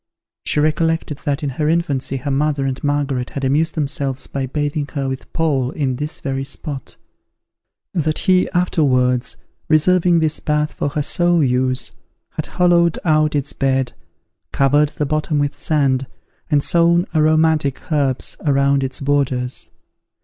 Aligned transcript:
She 0.47 0.59
recollected 0.59 1.19
that 1.25 1.43
in 1.43 1.49
her 1.51 1.69
infancy 1.69 2.17
her 2.17 2.31
mother 2.31 2.65
and 2.65 2.83
Margaret 2.83 3.29
had 3.29 3.43
amused 3.43 3.75
themselves 3.75 4.25
by 4.25 4.47
bathing 4.47 4.87
her 4.93 5.07
with 5.07 5.31
Paul 5.31 5.69
in 5.69 5.97
this 5.97 6.21
very 6.21 6.43
spot; 6.43 6.95
that 7.93 8.17
he 8.17 8.49
afterwards, 8.49 9.37
reserving 9.69 10.17
this 10.17 10.39
bath 10.39 10.73
for 10.73 10.89
her 10.89 11.03
sole 11.03 11.43
use, 11.43 11.91
had 12.31 12.47
hollowed 12.47 12.97
out 13.05 13.35
its 13.35 13.53
bed, 13.53 13.93
covered 14.51 14.89
the 14.89 15.05
bottom 15.05 15.37
with 15.37 15.55
sand, 15.55 16.07
and 16.49 16.63
sown 16.63 17.05
aromatic 17.13 17.91
herbs 17.91 18.37
around 18.43 18.83
its 18.83 19.01
borders. 19.01 19.69